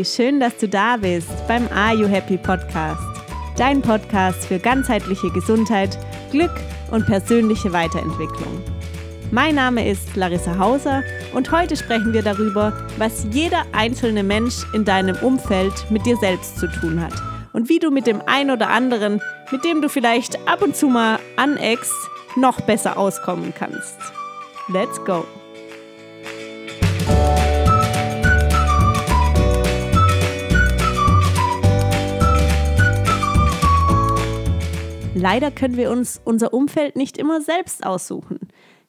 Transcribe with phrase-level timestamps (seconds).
[0.00, 3.02] wie schön, dass du da bist beim Are You Happy Podcast.
[3.58, 5.98] Dein Podcast für ganzheitliche Gesundheit,
[6.30, 6.54] Glück
[6.90, 8.62] und persönliche Weiterentwicklung.
[9.30, 11.02] Mein Name ist Larissa Hauser
[11.34, 16.58] und heute sprechen wir darüber, was jeder einzelne Mensch in deinem Umfeld mit dir selbst
[16.58, 17.12] zu tun hat
[17.52, 20.88] und wie du mit dem einen oder anderen, mit dem du vielleicht ab und zu
[20.88, 21.92] mal aneckst,
[22.36, 23.98] noch besser auskommen kannst.
[24.68, 25.26] Let's go!
[35.20, 38.38] Leider können wir uns unser Umfeld nicht immer selbst aussuchen.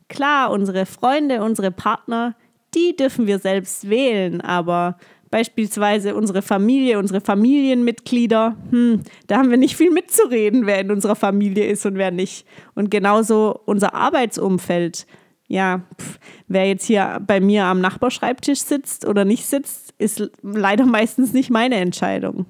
[0.07, 2.35] Klar, unsere Freunde, unsere Partner,
[2.73, 4.97] die dürfen wir selbst wählen, aber
[5.29, 11.15] beispielsweise unsere Familie, unsere Familienmitglieder, hm, da haben wir nicht viel mitzureden, wer in unserer
[11.15, 12.45] Familie ist und wer nicht.
[12.75, 15.07] Und genauso unser Arbeitsumfeld.
[15.49, 16.17] Ja, pff,
[16.47, 21.49] wer jetzt hier bei mir am Nachbarschreibtisch sitzt oder nicht sitzt, ist leider meistens nicht
[21.49, 22.45] meine Entscheidung.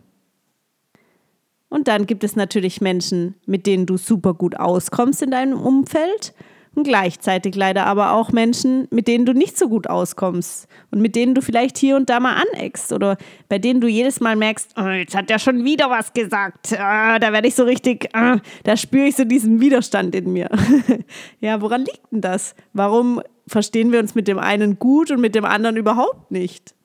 [1.71, 6.33] Und dann gibt es natürlich Menschen, mit denen du super gut auskommst in deinem Umfeld
[6.75, 11.15] und gleichzeitig leider aber auch Menschen, mit denen du nicht so gut auskommst und mit
[11.15, 14.73] denen du vielleicht hier und da mal aneckst oder bei denen du jedes Mal merkst,
[14.77, 16.77] oh, jetzt hat der schon wieder was gesagt.
[16.77, 20.49] Ah, da werde ich so richtig, ah, da spüre ich so diesen Widerstand in mir.
[21.39, 22.53] ja, woran liegt denn das?
[22.73, 26.75] Warum verstehen wir uns mit dem einen gut und mit dem anderen überhaupt nicht?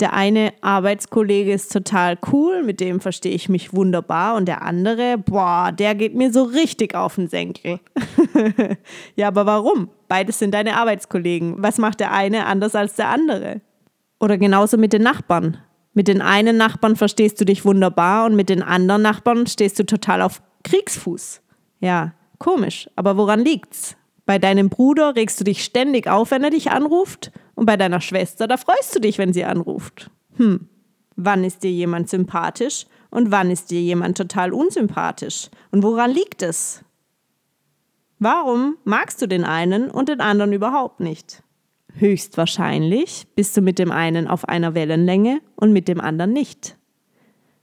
[0.00, 5.18] Der eine Arbeitskollege ist total cool, mit dem verstehe ich mich wunderbar und der andere,
[5.18, 7.80] boah, der geht mir so richtig auf den Senkel.
[9.16, 9.90] ja, aber warum?
[10.06, 11.56] Beides sind deine Arbeitskollegen.
[11.58, 13.60] Was macht der eine anders als der andere?
[14.20, 15.58] Oder genauso mit den Nachbarn.
[15.94, 19.84] Mit den einen Nachbarn verstehst du dich wunderbar und mit den anderen Nachbarn stehst du
[19.84, 21.40] total auf Kriegsfuß.
[21.80, 23.96] Ja, komisch, aber woran liegt's?
[24.26, 28.00] Bei deinem Bruder regst du dich ständig auf, wenn er dich anruft und bei deiner
[28.00, 30.12] Schwester, da freust du dich, wenn sie anruft.
[30.36, 30.68] Hm,
[31.16, 35.50] wann ist dir jemand sympathisch und wann ist dir jemand total unsympathisch?
[35.72, 36.84] Und woran liegt es?
[38.20, 41.42] Warum magst du den einen und den anderen überhaupt nicht?
[41.94, 46.76] Höchstwahrscheinlich bist du mit dem einen auf einer Wellenlänge und mit dem anderen nicht.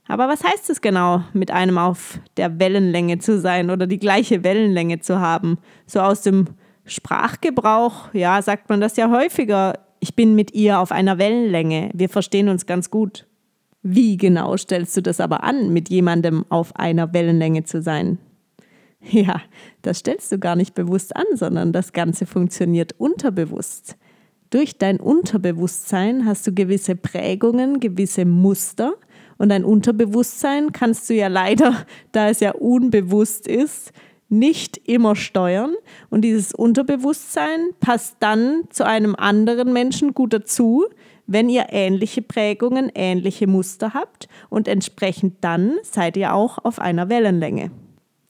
[0.08, 4.44] Aber was heißt es genau, mit einem auf der Wellenlänge zu sein oder die gleiche
[4.44, 5.56] Wellenlänge zu haben?
[5.86, 6.48] So aus dem
[6.84, 12.08] Sprachgebrauch, ja, sagt man das ja häufiger ich bin mit ihr auf einer Wellenlänge, wir
[12.08, 13.26] verstehen uns ganz gut.
[13.82, 18.18] Wie genau stellst du das aber an, mit jemandem auf einer Wellenlänge zu sein?
[19.00, 19.42] Ja,
[19.82, 23.96] das stellst du gar nicht bewusst an, sondern das Ganze funktioniert unterbewusst.
[24.50, 28.94] Durch dein Unterbewusstsein hast du gewisse Prägungen, gewisse Muster
[29.38, 33.92] und dein Unterbewusstsein kannst du ja leider, da es ja unbewusst ist,
[34.28, 35.74] nicht immer steuern
[36.10, 40.86] und dieses Unterbewusstsein passt dann zu einem anderen Menschen gut dazu,
[41.26, 47.08] wenn ihr ähnliche Prägungen, ähnliche Muster habt und entsprechend dann seid ihr auch auf einer
[47.08, 47.70] Wellenlänge.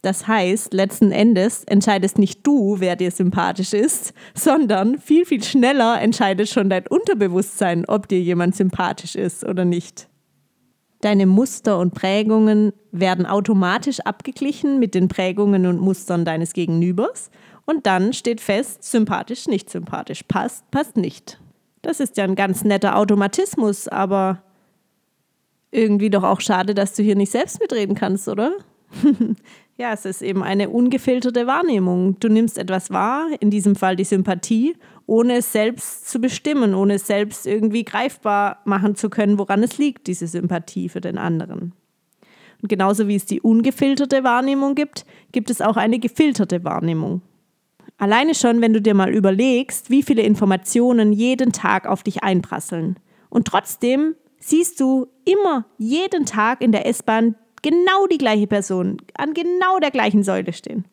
[0.02, 6.00] Das heißt, letzten Endes entscheidest nicht du, wer dir sympathisch ist, sondern viel, viel schneller
[6.00, 10.08] entscheidet schon dein Unterbewusstsein, ob dir jemand sympathisch ist oder nicht.
[11.00, 17.30] Deine Muster und Prägungen werden automatisch abgeglichen mit den Prägungen und Mustern deines Gegenübers
[17.66, 21.38] und dann steht fest, sympathisch, nicht sympathisch, passt, passt nicht.
[21.82, 24.42] Das ist ja ein ganz netter Automatismus, aber
[25.70, 28.52] irgendwie doch auch schade, dass du hier nicht selbst mitreden kannst, oder?
[29.78, 32.18] ja, es ist eben eine ungefilterte Wahrnehmung.
[32.18, 34.74] Du nimmst etwas wahr, in diesem Fall die Sympathie,
[35.06, 39.76] ohne es selbst zu bestimmen, ohne es selbst irgendwie greifbar machen zu können, woran es
[39.76, 41.72] liegt, diese Sympathie für den anderen.
[42.62, 47.20] Und genauso wie es die ungefilterte Wahrnehmung gibt, gibt es auch eine gefilterte Wahrnehmung.
[47.98, 52.98] Alleine schon, wenn du dir mal überlegst, wie viele Informationen jeden Tag auf dich einprasseln.
[53.28, 59.34] Und trotzdem siehst du immer jeden Tag in der S-Bahn genau die gleiche Person an
[59.34, 60.84] genau der gleichen Säule stehen.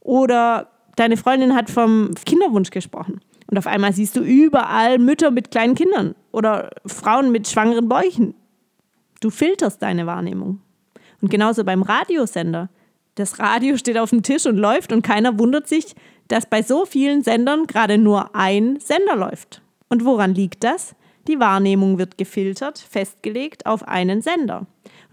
[0.00, 3.20] Oder deine Freundin hat vom Kinderwunsch gesprochen.
[3.50, 8.34] Und auf einmal siehst du überall Mütter mit kleinen Kindern oder Frauen mit schwangeren Bäuchen.
[9.20, 10.60] Du filterst deine Wahrnehmung.
[11.22, 12.68] Und genauso beim Radiosender.
[13.14, 15.94] Das Radio steht auf dem Tisch und läuft und keiner wundert sich,
[16.28, 19.62] dass bei so vielen Sendern gerade nur ein Sender läuft.
[19.88, 20.94] Und woran liegt das?
[21.26, 24.66] Die Wahrnehmung wird gefiltert, festgelegt auf einen Sender.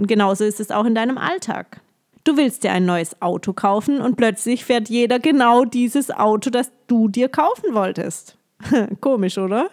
[0.03, 1.79] Und genauso ist es auch in deinem Alltag.
[2.25, 6.73] Du willst dir ein neues Auto kaufen und plötzlich fährt jeder genau dieses Auto, das
[6.88, 8.38] du dir kaufen wolltest.
[9.00, 9.69] Komisch, oder?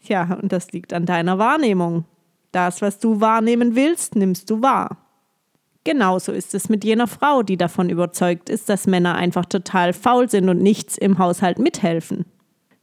[0.00, 2.06] Ja, und das liegt an deiner Wahrnehmung.
[2.52, 4.96] Das, was du wahrnehmen willst, nimmst du wahr.
[5.84, 10.30] Genauso ist es mit jener Frau, die davon überzeugt ist, dass Männer einfach total faul
[10.30, 12.24] sind und nichts im Haushalt mithelfen.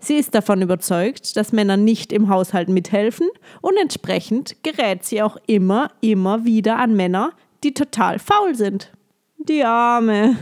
[0.04, 3.30] Sie ist davon überzeugt, dass Männer nicht im Haushalt mithelfen
[3.62, 7.32] und entsprechend gerät sie auch immer, immer wieder an Männer,
[7.64, 8.92] die total faul sind.
[9.38, 10.36] Die Arme.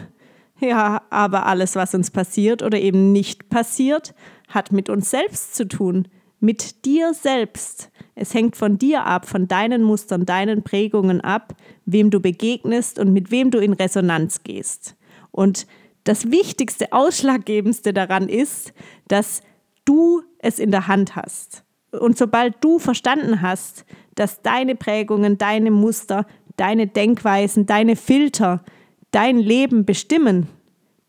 [0.60, 4.16] Ja, aber alles, was uns passiert oder eben nicht passiert,
[4.48, 6.08] hat mit uns selbst zu tun.
[6.40, 7.92] Mit dir selbst.
[8.16, 11.54] Es hängt von dir ab, von deinen Mustern, deinen Prägungen ab,
[11.86, 14.96] wem du begegnest und mit wem du in Resonanz gehst.
[15.30, 15.68] Und
[16.04, 18.74] das Wichtigste, Ausschlaggebendste daran ist,
[19.08, 19.44] dass
[19.86, 21.64] du es in der Hand hast.
[21.92, 23.86] Und sobald du verstanden hast,
[24.16, 26.26] dass deine Prägungen, deine Muster,
[26.58, 28.64] deine Denkweisen, deine Filter
[29.12, 30.48] dein Leben bestimmen,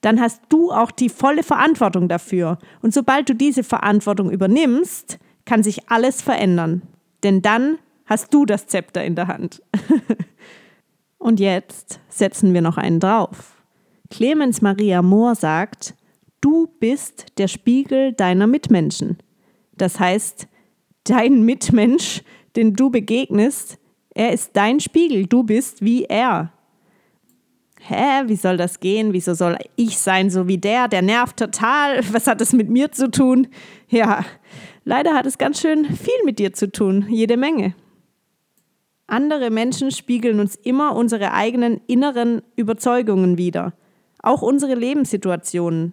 [0.00, 2.58] dann hast du auch die volle Verantwortung dafür.
[2.82, 6.82] Und sobald du diese Verantwortung übernimmst, kann sich alles verändern.
[7.22, 9.62] Denn dann hast du das Zepter in der Hand.
[11.18, 13.62] Und jetzt setzen wir noch einen drauf.
[14.10, 15.94] Clemens Maria Mohr sagt,
[16.42, 19.16] Du bist der Spiegel deiner Mitmenschen.
[19.78, 20.48] Das heißt,
[21.04, 22.22] dein Mitmensch,
[22.56, 23.78] den du begegnest,
[24.14, 25.26] er ist dein Spiegel.
[25.26, 26.52] Du bist wie er.
[27.80, 29.12] Hä, wie soll das gehen?
[29.12, 30.88] Wieso soll ich sein so wie der?
[30.88, 32.00] Der nervt total.
[32.12, 33.46] Was hat das mit mir zu tun?
[33.88, 34.24] Ja,
[34.84, 37.06] leider hat es ganz schön viel mit dir zu tun.
[37.08, 37.74] Jede Menge.
[39.06, 43.74] Andere Menschen spiegeln uns immer unsere eigenen inneren Überzeugungen wider.
[44.22, 45.92] Auch unsere Lebenssituationen.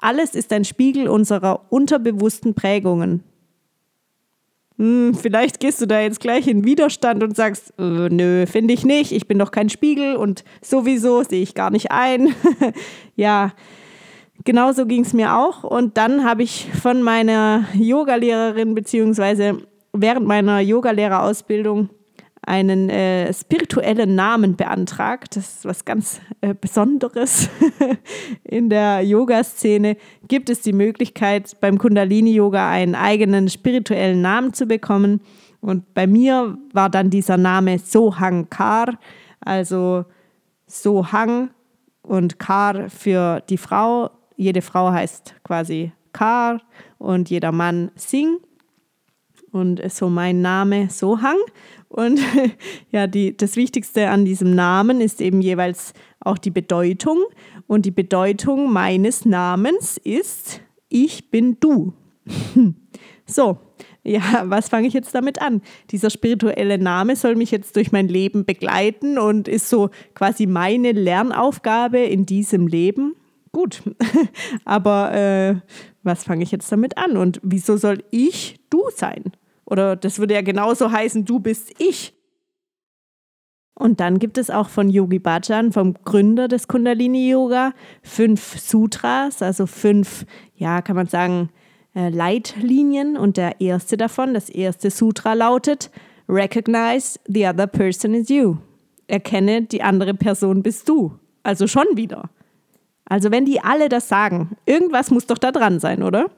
[0.00, 3.22] Alles ist ein Spiegel unserer unterbewussten Prägungen.
[4.78, 8.86] Hm, vielleicht gehst du da jetzt gleich in Widerstand und sagst, äh, nö, finde ich
[8.86, 12.34] nicht, ich bin doch kein Spiegel und sowieso sehe ich gar nicht ein.
[13.14, 13.52] ja,
[14.44, 15.64] genauso ging es mir auch.
[15.64, 19.58] Und dann habe ich von meiner Yogalehrerin beziehungsweise
[19.92, 21.90] während meiner Yogalehrerausbildung
[22.50, 25.36] einen äh, spirituellen Namen beantragt.
[25.36, 27.48] Das ist was ganz äh, Besonderes.
[28.42, 35.20] In der Yoga-Szene gibt es die Möglichkeit, beim Kundalini-Yoga einen eigenen spirituellen Namen zu bekommen.
[35.60, 38.98] Und bei mir war dann dieser Name Sohang Kar,
[39.40, 40.04] also
[40.66, 41.50] Sohang
[42.02, 44.10] und Kar für die Frau.
[44.36, 46.60] Jede Frau heißt quasi Kar
[46.98, 48.40] und jeder Mann Singh.
[49.52, 51.36] Und so mein Name Sohang.
[51.88, 52.20] Und
[52.90, 57.18] ja, die, das Wichtigste an diesem Namen ist eben jeweils auch die Bedeutung.
[57.66, 61.92] Und die Bedeutung meines Namens ist, ich bin du.
[63.26, 63.58] so,
[64.02, 65.62] ja, was fange ich jetzt damit an?
[65.90, 70.92] Dieser spirituelle Name soll mich jetzt durch mein Leben begleiten und ist so quasi meine
[70.92, 73.14] Lernaufgabe in diesem Leben.
[73.52, 73.82] Gut,
[74.64, 75.56] aber äh,
[76.02, 77.16] was fange ich jetzt damit an?
[77.16, 79.32] Und wieso soll ich du sein?
[79.70, 82.12] Oder das würde ja genauso heißen, du bist ich.
[83.74, 87.72] Und dann gibt es auch von Yogi Bhajan, vom Gründer des Kundalini Yoga,
[88.02, 91.48] fünf Sutras, also fünf, ja, kann man sagen,
[91.94, 93.16] äh, Leitlinien.
[93.16, 95.90] Und der erste davon, das erste Sutra lautet:
[96.28, 98.56] Recognize the other person is you.
[99.06, 101.12] Erkenne, die andere Person bist du.
[101.42, 102.28] Also schon wieder.
[103.06, 106.30] Also, wenn die alle das sagen, irgendwas muss doch da dran sein, oder?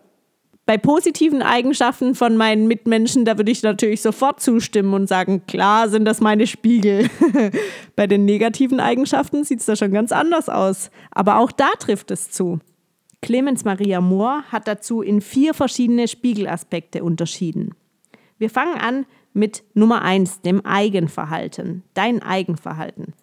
[0.65, 5.89] Bei positiven Eigenschaften von meinen Mitmenschen, da würde ich natürlich sofort zustimmen und sagen, klar
[5.89, 7.11] sind das meine Spiegel.
[7.97, 10.91] bei den negativen Eigenschaften sieht es da schon ganz anders aus.
[11.11, 12.61] Aber auch da trifft es zu.
[13.23, 17.75] Clemens Maria Mohr hat dazu in vier verschiedene Spiegelaspekte unterschieden.
[18.39, 23.15] Wir fangen an mit Nummer eins, dem Eigenverhalten, dein Eigenverhalten.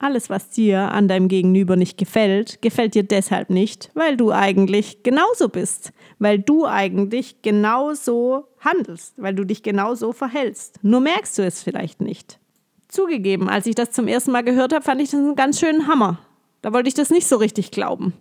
[0.00, 5.02] Alles, was dir an deinem Gegenüber nicht gefällt, gefällt dir deshalb nicht, weil du eigentlich
[5.02, 10.78] genauso bist, weil du eigentlich genauso handelst, weil du dich genauso verhältst.
[10.82, 12.38] Nur merkst du es vielleicht nicht.
[12.86, 15.88] Zugegeben, als ich das zum ersten Mal gehört habe, fand ich das einen ganz schönen
[15.88, 16.18] Hammer.
[16.62, 18.12] Da wollte ich das nicht so richtig glauben.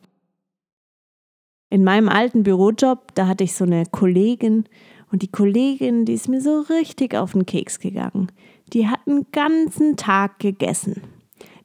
[1.69, 4.65] In meinem alten Bürojob, da hatte ich so eine Kollegin
[5.11, 8.31] und die Kollegin, die ist mir so richtig auf den Keks gegangen.
[8.73, 11.01] Die hat einen ganzen Tag gegessen.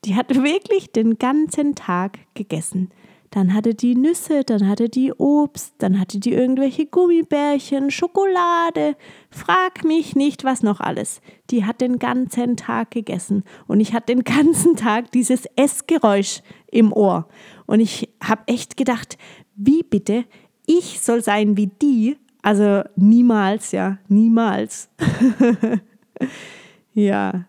[0.05, 2.91] Die hat wirklich den ganzen Tag gegessen.
[3.33, 8.95] Dann hatte die Nüsse, dann hatte die Obst, dann hatte die irgendwelche Gummibärchen, Schokolade.
[9.31, 11.23] Frag mich nicht, was noch alles.
[11.49, 16.93] Die hat den ganzen Tag gegessen und ich hatte den ganzen Tag dieses Essgeräusch im
[16.93, 17.27] Ohr.
[17.67, 19.17] Und ich habe echt gedacht,
[19.57, 20.27] wie bitte,
[20.67, 22.19] ich soll sein wie die?
[22.43, 24.91] Also niemals, ja, niemals.
[26.93, 27.47] ja,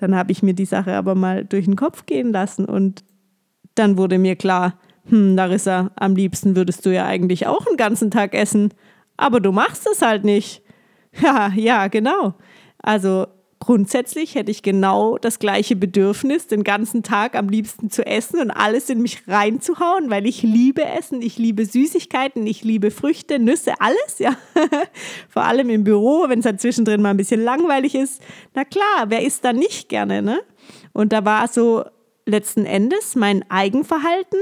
[0.00, 3.04] dann habe ich mir die Sache aber mal durch den Kopf gehen lassen und
[3.74, 4.78] dann wurde mir klar,
[5.08, 8.72] hm, Larissa, am liebsten würdest du ja eigentlich auch einen ganzen Tag essen,
[9.16, 10.62] aber du machst es halt nicht.
[11.20, 12.34] Ja, ja, genau.
[12.78, 13.26] Also
[13.60, 18.50] grundsätzlich hätte ich genau das gleiche Bedürfnis, den ganzen Tag am liebsten zu essen und
[18.50, 23.74] alles in mich reinzuhauen, weil ich liebe Essen, ich liebe Süßigkeiten, ich liebe Früchte, Nüsse,
[23.78, 24.34] alles, ja.
[25.28, 28.22] Vor allem im Büro, wenn es dann zwischendrin mal ein bisschen langweilig ist.
[28.54, 30.40] Na klar, wer isst da nicht gerne, ne?
[30.92, 31.84] Und da war so
[32.24, 34.38] letzten Endes mein Eigenverhalten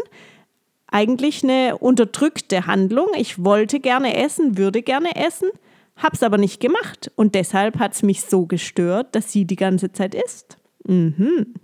[0.86, 3.08] eigentlich eine unterdrückte Handlung.
[3.16, 5.50] Ich wollte gerne essen, würde gerne essen
[5.98, 9.92] Hab's aber nicht gemacht und deshalb hat es mich so gestört, dass sie die ganze
[9.92, 10.56] Zeit isst.
[10.86, 11.54] Mhm.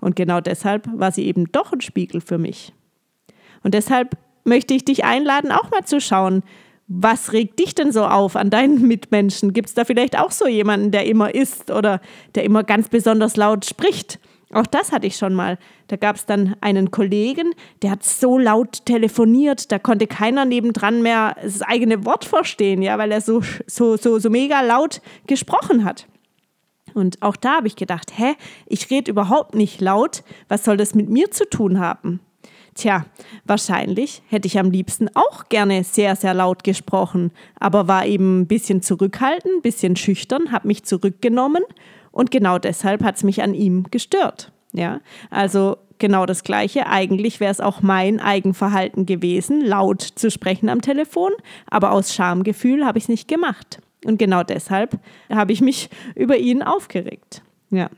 [0.00, 2.72] Und genau deshalb war sie eben doch ein Spiegel für mich.
[3.62, 6.42] Und deshalb möchte ich dich einladen, auch mal zu schauen,
[6.86, 9.52] was regt dich denn so auf an deinen Mitmenschen?
[9.52, 12.00] Gibt es da vielleicht auch so jemanden, der immer isst oder
[12.34, 14.18] der immer ganz besonders laut spricht?
[14.52, 15.58] Auch das hatte ich schon mal.
[15.86, 21.02] Da gab es dann einen Kollegen, der hat so laut telefoniert, da konnte keiner nebendran
[21.02, 25.84] mehr das eigene Wort verstehen, ja, weil er so, so, so, so mega laut gesprochen
[25.84, 26.06] hat.
[26.94, 28.34] Und auch da habe ich gedacht, hä,
[28.66, 32.18] ich rede überhaupt nicht laut, was soll das mit mir zu tun haben?
[32.74, 33.04] Tja,
[33.44, 38.46] wahrscheinlich hätte ich am liebsten auch gerne sehr, sehr laut gesprochen, aber war eben ein
[38.46, 41.62] bisschen zurückhaltend, ein bisschen schüchtern, habe mich zurückgenommen
[42.12, 44.52] und genau deshalb hat es mich an ihm gestört.
[44.72, 45.00] Ja,
[45.30, 46.86] also genau das Gleiche.
[46.86, 51.32] Eigentlich wäre es auch mein Eigenverhalten gewesen, laut zu sprechen am Telefon,
[51.66, 53.80] aber aus Schamgefühl habe ich es nicht gemacht.
[54.04, 54.98] Und genau deshalb
[55.28, 57.42] habe ich mich über ihn aufgeregt.
[57.70, 57.90] Ja,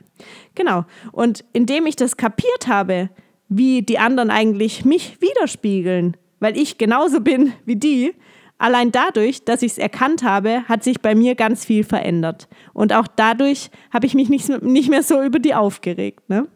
[0.55, 0.85] genau.
[1.13, 3.09] Und indem ich das kapiert habe,
[3.49, 8.15] wie die anderen eigentlich mich widerspiegeln, weil ich genauso bin wie die,
[8.63, 12.47] Allein dadurch, dass ich es erkannt habe, hat sich bei mir ganz viel verändert.
[12.73, 16.29] Und auch dadurch habe ich mich nicht, nicht mehr so über die aufgeregt.
[16.29, 16.47] Ne?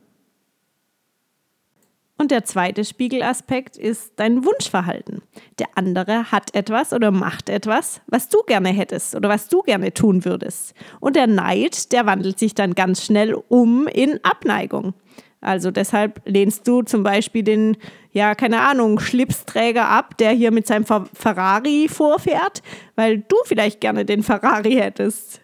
[2.19, 5.23] Und der zweite Spiegelaspekt ist dein Wunschverhalten.
[5.59, 9.93] Der andere hat etwas oder macht etwas, was du gerne hättest oder was du gerne
[9.93, 10.75] tun würdest.
[10.99, 14.95] Und der Neid, der wandelt sich dann ganz schnell um in Abneigung.
[15.43, 17.77] Also deshalb lehnst du zum Beispiel den,
[18.13, 22.63] ja, keine Ahnung, Schlipsträger ab, der hier mit seinem Ferrari vorfährt,
[22.97, 25.43] weil du vielleicht gerne den Ferrari hättest.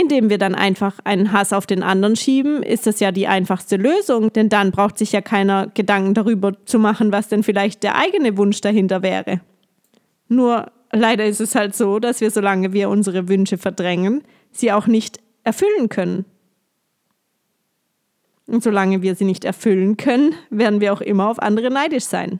[0.00, 3.74] Indem wir dann einfach einen Hass auf den anderen schieben, ist das ja die einfachste
[3.74, 7.96] Lösung, denn dann braucht sich ja keiner Gedanken darüber zu machen, was denn vielleicht der
[7.96, 9.40] eigene Wunsch dahinter wäre.
[10.28, 14.86] Nur leider ist es halt so, dass wir, solange wir unsere Wünsche verdrängen, sie auch
[14.86, 16.26] nicht erfüllen können.
[18.46, 22.38] Und solange wir sie nicht erfüllen können, werden wir auch immer auf andere neidisch sein.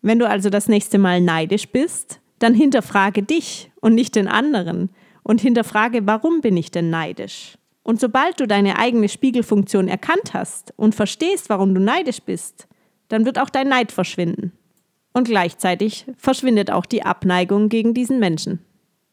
[0.00, 4.88] Wenn du also das nächste Mal neidisch bist, dann hinterfrage dich und nicht den anderen
[5.30, 7.56] und hinterfrage, warum bin ich denn neidisch?
[7.84, 12.66] Und sobald du deine eigene Spiegelfunktion erkannt hast und verstehst, warum du neidisch bist,
[13.06, 14.50] dann wird auch dein Neid verschwinden.
[15.12, 18.58] Und gleichzeitig verschwindet auch die Abneigung gegen diesen Menschen.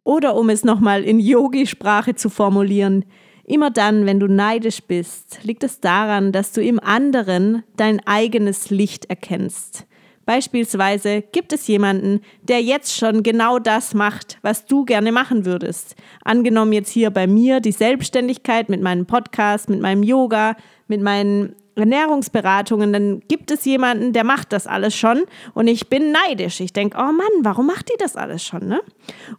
[0.04, 3.06] Oder um es nochmal in Yogi-Sprache zu formulieren,
[3.50, 8.70] Immer dann, wenn du neidisch bist, liegt es daran, dass du im anderen dein eigenes
[8.72, 9.88] Licht erkennst.
[10.28, 15.96] Beispielsweise gibt es jemanden, der jetzt schon genau das macht, was du gerne machen würdest.
[16.22, 20.58] Angenommen jetzt hier bei mir die Selbstständigkeit mit meinem Podcast, mit meinem Yoga,
[20.90, 26.12] mit meinen Ernährungsberatungen, dann gibt es jemanden, der macht das alles schon und ich bin
[26.12, 26.60] neidisch.
[26.60, 28.68] Ich denke, oh Mann, warum macht die das alles schon?
[28.68, 28.82] Ne?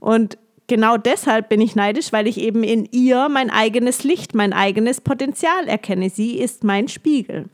[0.01, 4.55] Und genau deshalb bin ich neidisch, weil ich eben in ihr mein eigenes Licht, mein
[4.55, 6.09] eigenes Potenzial erkenne.
[6.09, 7.51] Sie ist mein Spiegel.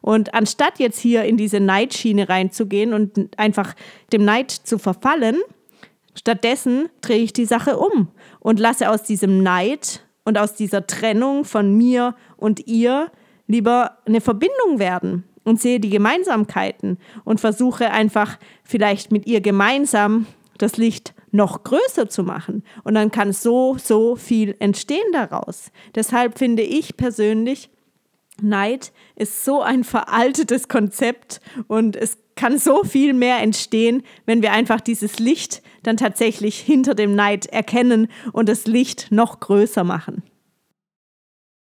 [0.00, 3.74] Und anstatt jetzt hier in diese Neidschiene reinzugehen und einfach
[4.12, 5.36] dem Neid zu verfallen,
[6.14, 8.08] stattdessen drehe ich die Sache um
[8.40, 13.10] und lasse aus diesem Neid und aus dieser Trennung von mir und ihr
[13.46, 20.26] lieber eine Verbindung werden und sehe die Gemeinsamkeiten und versuche einfach vielleicht mit ihr gemeinsam
[20.58, 22.64] das Licht noch größer zu machen.
[22.82, 25.70] Und dann kann so, so viel entstehen daraus.
[25.94, 27.70] Deshalb finde ich persönlich,
[28.42, 34.52] Neid ist so ein veraltetes Konzept und es kann so viel mehr entstehen, wenn wir
[34.52, 40.22] einfach dieses Licht dann tatsächlich hinter dem Neid erkennen und das Licht noch größer machen.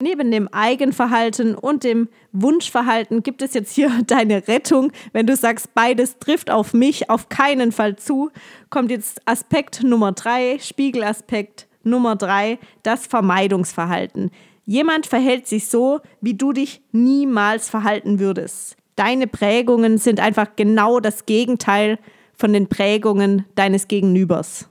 [0.01, 4.94] Neben dem Eigenverhalten und dem Wunschverhalten gibt es jetzt hier deine Rettung.
[5.12, 8.32] Wenn du sagst, beides trifft auf mich auf keinen Fall zu,
[8.70, 14.32] kommt jetzt Aspekt Nummer drei, Spiegelaspekt Nummer drei, das Vermeidungsverhalten.
[14.69, 18.77] Jemand verhält sich so, wie du dich niemals verhalten würdest.
[18.95, 21.97] Deine Prägungen sind einfach genau das Gegenteil
[22.35, 24.69] von den Prägungen deines Gegenübers.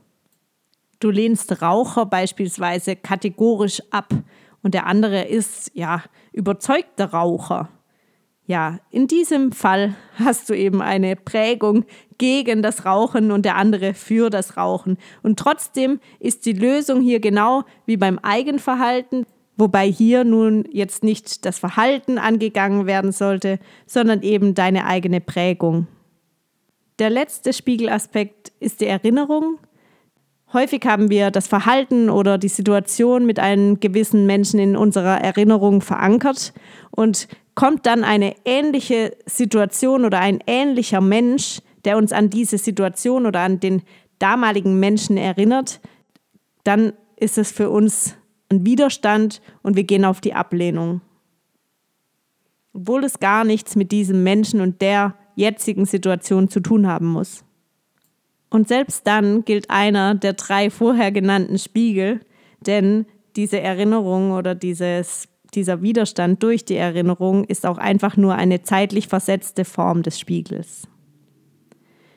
[1.00, 4.14] Du lehnst Raucher beispielsweise kategorisch ab
[4.62, 7.68] und der andere ist ja überzeugter Raucher.
[8.46, 11.86] Ja, in diesem Fall hast du eben eine Prägung
[12.18, 14.96] gegen das Rauchen und der andere für das Rauchen.
[15.24, 19.26] Und trotzdem ist die Lösung hier genau wie beim Eigenverhalten,
[19.58, 25.88] Wobei hier nun jetzt nicht das Verhalten angegangen werden sollte, sondern eben deine eigene Prägung.
[27.00, 29.58] Der letzte Spiegelaspekt ist die Erinnerung.
[30.52, 35.80] Häufig haben wir das Verhalten oder die Situation mit einem gewissen Menschen in unserer Erinnerung
[35.80, 36.54] verankert
[36.92, 43.26] und kommt dann eine ähnliche Situation oder ein ähnlicher Mensch, der uns an diese Situation
[43.26, 43.82] oder an den
[44.20, 45.80] damaligen Menschen erinnert,
[46.62, 48.14] dann ist es für uns
[48.50, 51.00] ein Widerstand und wir gehen auf die Ablehnung.
[52.72, 57.44] Obwohl es gar nichts mit diesem Menschen und der jetzigen Situation zu tun haben muss.
[58.50, 62.20] Und selbst dann gilt einer der drei vorher genannten Spiegel,
[62.60, 68.62] denn diese Erinnerung oder dieses, dieser Widerstand durch die Erinnerung ist auch einfach nur eine
[68.62, 70.88] zeitlich versetzte Form des Spiegels.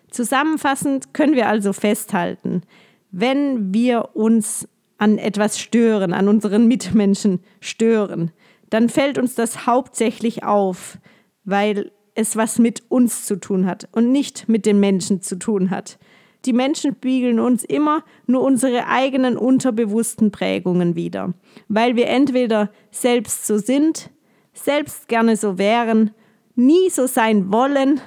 [0.10, 2.64] Zusammenfassend können wir also festhalten,
[3.12, 4.68] wenn wir uns
[5.02, 8.32] an etwas stören, an unseren Mitmenschen stören,
[8.70, 11.00] dann fällt uns das hauptsächlich auf,
[11.44, 15.72] weil es was mit uns zu tun hat und nicht mit den Menschen zu tun
[15.72, 15.98] hat.
[16.46, 21.34] Die Menschen spiegeln uns immer nur unsere eigenen unterbewussten Prägungen wider,
[21.68, 24.12] weil wir entweder selbst so sind,
[24.54, 26.12] selbst gerne so wären,
[26.54, 28.00] nie so sein wollen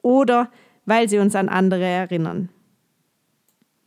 [0.00, 0.50] oder
[0.86, 2.48] weil sie uns an andere erinnern.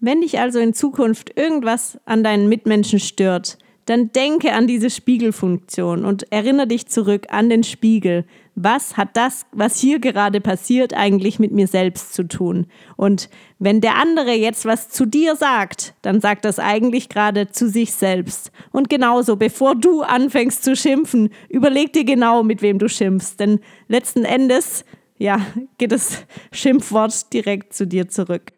[0.04, 6.06] Wenn dich also in Zukunft irgendwas an deinen Mitmenschen stört, dann denke an diese Spiegelfunktion
[6.06, 8.26] und erinnere dich zurück an den Spiegel.
[8.56, 12.66] Was hat das, was hier gerade passiert, eigentlich mit mir selbst zu tun?
[12.98, 13.30] Und
[13.60, 17.94] wenn der andere jetzt was zu dir sagt, dann sagt das eigentlich gerade zu sich
[17.94, 18.52] selbst.
[18.72, 23.36] Und genauso, bevor du anfängst zu schimpfen, überleg dir genau, mit wem du schimpfst.
[23.40, 24.84] Denn letzten Endes,
[25.20, 25.46] ja,
[25.78, 28.52] geht das Schimpfwort direkt zu dir zurück.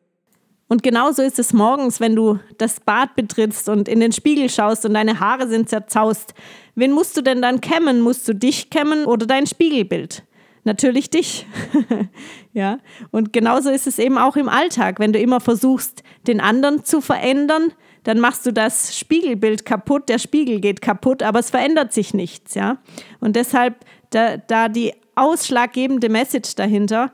[0.73, 4.87] Und genauso ist es morgens, wenn du das Bad betrittst und in den Spiegel schaust
[4.87, 6.33] und deine Haare sind zerzaust.
[6.73, 8.01] Wen musst du denn dann kämmen?
[8.01, 10.23] Musst du dich kämmen oder dein Spiegelbild?
[10.63, 11.45] Natürlich dich.
[12.53, 12.79] ja.
[13.11, 14.97] Und genauso ist es eben auch im Alltag.
[14.97, 20.17] Wenn du immer versuchst, den anderen zu verändern, dann machst du das Spiegelbild kaputt, der
[20.17, 22.79] Spiegel geht kaputt, aber es verändert sich nichts, ja.
[23.19, 23.75] Und deshalb
[24.09, 27.11] da, da die ausschlaggebende Message dahinter,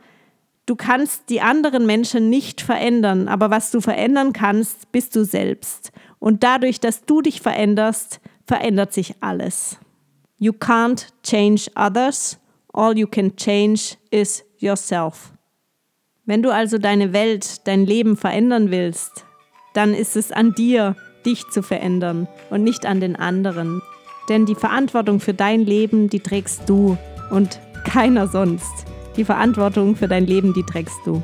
[0.70, 5.92] Du kannst die anderen Menschen nicht verändern, aber was du verändern kannst, bist du selbst.
[6.20, 9.80] Und dadurch, dass du dich veränderst, verändert sich alles.
[10.38, 12.38] You can't change others,
[12.72, 15.34] all you can change is yourself.
[16.26, 19.26] Wenn du also deine Welt, dein Leben verändern willst,
[19.74, 23.82] dann ist es an dir, dich zu verändern und nicht an den anderen.
[24.30, 26.96] Denn die Verantwortung für dein Leben, die trägst du
[27.32, 28.86] und keiner sonst.
[29.20, 31.22] Die Verantwortung für dein Leben, die trägst du.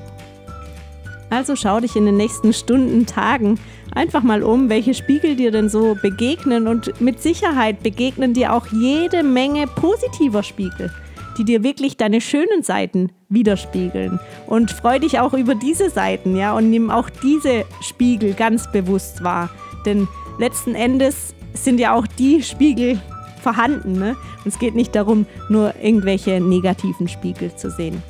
[1.30, 3.58] Also schau dich in den nächsten Stunden, Tagen
[3.94, 8.68] einfach mal um, welche Spiegel dir denn so begegnen und mit Sicherheit begegnen dir auch
[8.68, 10.92] jede Menge positiver Spiegel,
[11.38, 14.20] die dir wirklich deine schönen Seiten widerspiegeln.
[14.46, 19.24] Und freu dich auch über diese Seiten, ja, und nimm auch diese Spiegel ganz bewusst
[19.24, 19.50] wahr.
[19.86, 23.00] Denn letzten Endes sind ja auch die Spiegel
[23.46, 24.00] vorhanden.
[24.00, 24.16] Ne?
[24.44, 28.02] Und es geht nicht darum, nur irgendwelche negativen Spiegel zu sehen.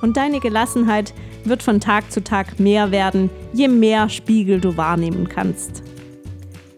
[0.00, 1.12] Und deine Gelassenheit
[1.44, 5.82] wird von Tag zu Tag mehr werden, je mehr Spiegel du wahrnehmen kannst.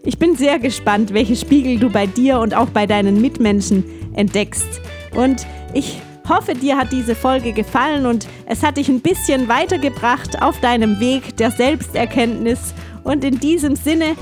[0.03, 4.81] Ich bin sehr gespannt, welche Spiegel du bei dir und auch bei deinen Mitmenschen entdeckst.
[5.15, 10.43] Und ich hoffe, dir hat diese Folge gefallen und es hat dich ein bisschen weitergebracht
[10.43, 12.75] auf deinem Weg der Selbsterkenntnis.
[13.05, 14.17] Und in diesem Sinne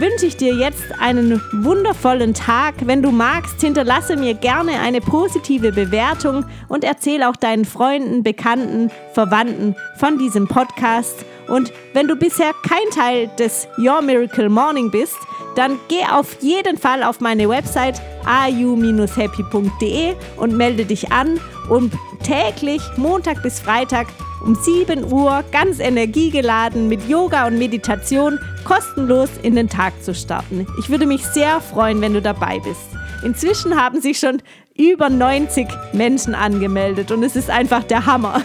[0.00, 2.74] wünsche ich dir jetzt einen wundervollen Tag.
[2.84, 8.90] Wenn du magst, hinterlasse mir gerne eine positive Bewertung und erzähle auch deinen Freunden, Bekannten,
[9.12, 11.24] Verwandten von diesem Podcast.
[11.48, 15.16] Und wenn du bisher kein Teil des Your Miracle Morning bist,
[15.56, 21.90] dann geh auf jeden Fall auf meine Website ayu-happy.de und melde dich an, um
[22.22, 24.06] täglich Montag bis Freitag
[24.44, 30.66] um 7 Uhr ganz energiegeladen mit Yoga und Meditation kostenlos in den Tag zu starten.
[30.78, 32.80] Ich würde mich sehr freuen, wenn du dabei bist.
[33.24, 34.42] Inzwischen haben sich schon
[34.76, 38.42] über 90 Menschen angemeldet und es ist einfach der Hammer.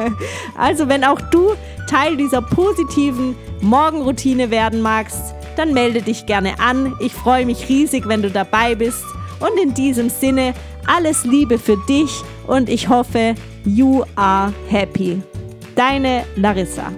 [0.56, 1.54] also wenn auch du
[1.88, 6.94] Teil dieser positiven Morgenroutine werden magst, dann melde dich gerne an.
[7.00, 9.04] Ich freue mich riesig, wenn du dabei bist.
[9.40, 10.54] Und in diesem Sinne,
[10.86, 15.20] alles Liebe für dich und ich hoffe, you are happy.
[15.74, 16.92] Deine Larissa.